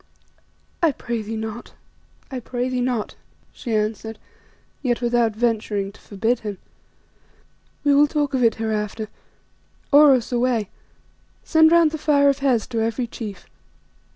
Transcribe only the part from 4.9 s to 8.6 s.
without venturing to forbid him. "We will talk of it